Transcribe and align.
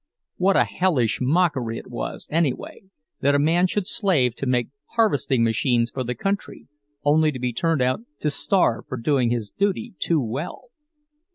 What 0.37 0.57
a 0.57 0.63
hellish 0.63 1.19
mockery 1.21 1.77
it 1.77 1.85
was, 1.85 2.25
anyway, 2.31 2.81
that 3.19 3.35
a 3.35 3.37
man 3.37 3.67
should 3.67 3.85
slave 3.85 4.33
to 4.37 4.47
make 4.47 4.69
harvesting 4.95 5.43
machines 5.43 5.91
for 5.91 6.03
the 6.03 6.15
country, 6.15 6.65
only 7.03 7.31
to 7.31 7.37
be 7.37 7.53
turned 7.53 7.83
out 7.83 7.99
to 8.21 8.31
starve 8.31 8.85
for 8.87 8.97
doing 8.97 9.29
his 9.29 9.51
duty 9.51 9.93
too 9.99 10.19
well! 10.19 10.69